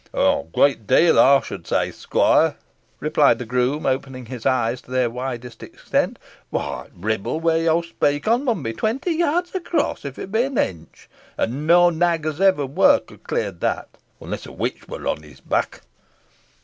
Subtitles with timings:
[0.15, 2.55] "A great deal, ey should say, squoire,"
[2.99, 6.17] replied the groom, opening his eyes to their widest extent.
[6.51, 10.41] "Whoy, th' Ribble, where yo speak on, mun be twenty yards across, if it be
[10.41, 14.87] an inch; and no nag os ever wur bred could clear that, onless a witch
[14.87, 15.81] wur on his back."